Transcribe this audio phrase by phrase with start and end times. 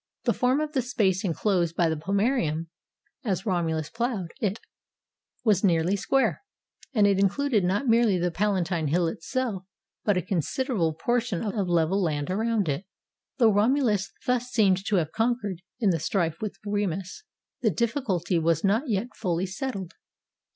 [0.23, 2.69] The form of the space inclosed by the pomcerium,
[3.23, 4.59] as 259 I ROME Romulus ploughed it,
[5.43, 6.41] was nearly square,
[6.91, 9.61] and it in cluded not merely the Palatine hill itself,
[10.03, 12.85] but a consid erable portion of level land around it.
[13.37, 17.23] Though Romulus thus seemed to have conquered, in the strife with Remus,
[17.61, 19.93] the difficulty was not yet fully settled.